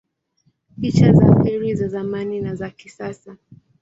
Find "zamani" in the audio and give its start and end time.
1.87-2.41